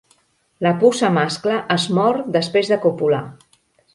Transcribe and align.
La 0.67 0.71
puça 0.83 1.09
mascle 1.17 1.59
es 1.77 1.85
mor 1.99 2.19
després 2.39 2.75
de 2.75 2.79
copular. 2.87 3.23